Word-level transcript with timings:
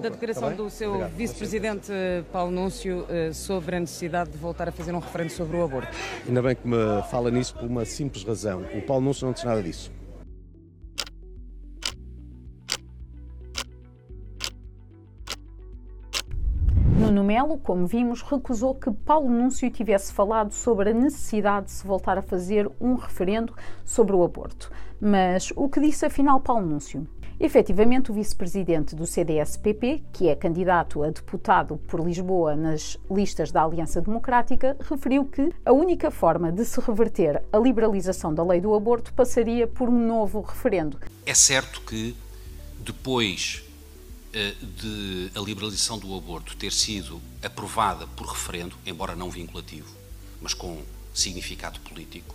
da 0.00 0.08
declaração 0.08 0.54
do 0.54 0.68
seu 0.68 1.08
vice-presidente 1.08 1.92
Paulo 2.32 2.50
Núncio 2.50 3.06
eh, 3.08 3.32
sobre 3.32 3.76
a 3.76 3.80
necessidade 3.80 4.30
de 4.30 4.38
voltar 4.38 4.68
a 4.68 4.72
fazer 4.72 4.92
um 4.92 4.98
referendo 4.98 5.30
sobre 5.30 5.56
o 5.56 5.64
aborto? 5.64 5.96
Ainda 6.26 6.42
bem 6.42 6.56
que 6.56 6.66
me 6.66 6.76
fala 7.10 7.30
nisso 7.30 7.54
por 7.54 7.64
uma 7.64 7.84
simples 7.84 8.24
razão. 8.24 8.64
O 8.74 8.82
Paulo 8.82 9.04
Núncio 9.04 9.26
não 9.26 9.32
diz 9.32 9.44
nada 9.44 9.62
disso. 9.62 9.97
Nuno 17.08 17.24
Melo, 17.24 17.56
como 17.56 17.86
vimos, 17.86 18.20
recusou 18.20 18.74
que 18.74 18.90
Paulo 18.90 19.30
Núncio 19.30 19.70
tivesse 19.70 20.12
falado 20.12 20.52
sobre 20.52 20.90
a 20.90 20.92
necessidade 20.92 21.66
de 21.66 21.72
se 21.72 21.86
voltar 21.86 22.18
a 22.18 22.22
fazer 22.22 22.70
um 22.78 22.96
referendo 22.96 23.54
sobre 23.82 24.14
o 24.14 24.22
aborto. 24.22 24.70
Mas 25.00 25.50
o 25.56 25.70
que 25.70 25.80
disse 25.80 26.04
afinal 26.04 26.38
Paulo 26.38 26.66
Núncio? 26.66 27.08
Efetivamente, 27.40 28.10
o 28.10 28.14
vice-presidente 28.14 28.94
do 28.94 29.06
CDS-PP, 29.06 30.02
que 30.12 30.28
é 30.28 30.34
candidato 30.34 31.02
a 31.02 31.08
deputado 31.08 31.78
por 31.86 32.04
Lisboa 32.04 32.54
nas 32.54 32.98
listas 33.10 33.50
da 33.50 33.64
Aliança 33.64 34.02
Democrática, 34.02 34.76
referiu 34.78 35.24
que 35.24 35.50
a 35.64 35.72
única 35.72 36.10
forma 36.10 36.52
de 36.52 36.62
se 36.66 36.78
reverter 36.78 37.42
a 37.50 37.58
liberalização 37.58 38.34
da 38.34 38.44
lei 38.44 38.60
do 38.60 38.74
aborto 38.74 39.14
passaria 39.14 39.66
por 39.66 39.88
um 39.88 40.06
novo 40.06 40.42
referendo. 40.42 40.98
É 41.24 41.32
certo 41.32 41.80
que 41.80 42.14
depois 42.80 43.66
de 44.62 45.30
a 45.34 45.40
liberalização 45.40 45.98
do 45.98 46.16
aborto 46.16 46.56
ter 46.56 46.72
sido 46.72 47.20
aprovada 47.42 48.06
por 48.06 48.26
referendo, 48.26 48.76
embora 48.86 49.14
não 49.14 49.30
vinculativo, 49.30 49.92
mas 50.40 50.54
com 50.54 50.82
significado 51.12 51.80
político, 51.80 52.34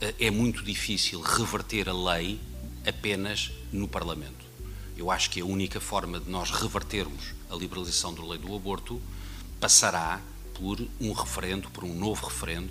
eh, 0.00 0.14
é 0.20 0.30
muito 0.30 0.62
difícil 0.62 1.20
reverter 1.20 1.88
a 1.88 1.92
lei 1.92 2.38
apenas 2.86 3.50
no 3.72 3.88
Parlamento. 3.88 4.44
Eu 4.96 5.10
acho 5.10 5.30
que 5.30 5.40
a 5.40 5.44
única 5.44 5.80
forma 5.80 6.20
de 6.20 6.30
nós 6.30 6.50
revertermos 6.50 7.34
a 7.50 7.56
liberalização 7.56 8.14
da 8.14 8.24
lei 8.24 8.38
do 8.38 8.54
aborto 8.54 9.00
passará 9.58 10.20
por 10.54 10.80
um 11.00 11.12
referendo, 11.12 11.68
por 11.70 11.84
um 11.84 11.94
novo 11.94 12.26
referendo. 12.26 12.70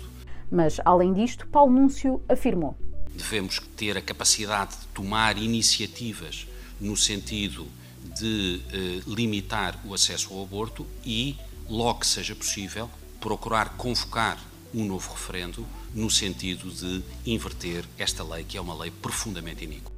Mas, 0.50 0.80
além 0.84 1.12
disto, 1.12 1.46
Paulo 1.48 1.72
Núncio 1.72 2.22
afirmou: 2.28 2.76
Devemos 3.14 3.60
ter 3.76 3.96
a 3.96 4.02
capacidade 4.02 4.76
de 4.76 4.86
tomar 4.88 5.36
iniciativas 5.36 6.46
no 6.80 6.96
sentido 6.96 7.66
de 8.04 8.60
eh, 8.72 9.02
limitar 9.06 9.78
o 9.84 9.94
acesso 9.94 10.34
ao 10.34 10.42
aborto 10.42 10.86
e, 11.04 11.36
logo 11.68 12.00
que 12.00 12.06
seja 12.06 12.34
possível, 12.34 12.90
procurar 13.20 13.76
convocar 13.76 14.38
um 14.74 14.84
novo 14.84 15.12
referendo 15.12 15.64
no 15.94 16.10
sentido 16.10 16.70
de 16.70 17.02
inverter 17.24 17.84
esta 17.96 18.24
lei, 18.24 18.44
que 18.44 18.58
é 18.58 18.60
uma 18.60 18.74
lei 18.74 18.90
profundamente 18.90 19.64
iníqua. 19.64 19.92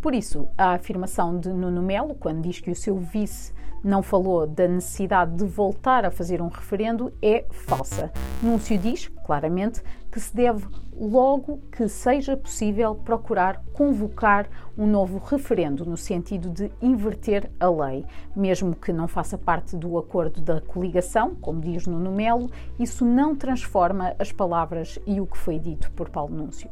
Por 0.00 0.14
isso, 0.14 0.48
a 0.56 0.74
afirmação 0.74 1.38
de 1.40 1.48
Nuno 1.48 1.82
Melo, 1.82 2.14
quando 2.14 2.42
diz 2.42 2.60
que 2.60 2.70
o 2.70 2.76
seu 2.76 2.98
vice 2.98 3.52
não 3.82 4.02
falou 4.02 4.46
da 4.46 4.66
necessidade 4.66 5.36
de 5.36 5.44
voltar 5.44 6.04
a 6.04 6.10
fazer 6.10 6.42
um 6.42 6.48
referendo, 6.48 7.12
é 7.22 7.44
falsa. 7.50 8.12
Núncio 8.42 8.78
diz, 8.78 9.08
claramente, 9.24 9.82
que 10.10 10.18
se 10.18 10.34
deve, 10.34 10.66
logo 10.92 11.60
que 11.70 11.86
seja 11.88 12.36
possível, 12.36 12.94
procurar 12.94 13.62
convocar 13.72 14.48
um 14.76 14.86
novo 14.86 15.18
referendo, 15.18 15.84
no 15.84 15.96
sentido 15.96 16.48
de 16.48 16.70
inverter 16.80 17.50
a 17.60 17.68
lei. 17.68 18.04
Mesmo 18.34 18.74
que 18.74 18.92
não 18.92 19.06
faça 19.06 19.36
parte 19.36 19.76
do 19.76 19.98
acordo 19.98 20.40
da 20.40 20.60
coligação, 20.60 21.34
como 21.34 21.60
diz 21.60 21.86
Nuno 21.86 22.10
Melo, 22.10 22.50
isso 22.78 23.04
não 23.04 23.36
transforma 23.36 24.14
as 24.18 24.32
palavras 24.32 24.98
e 25.06 25.20
o 25.20 25.26
que 25.26 25.38
foi 25.38 25.58
dito 25.58 25.90
por 25.92 26.08
Paulo 26.08 26.34
Núncio. 26.34 26.70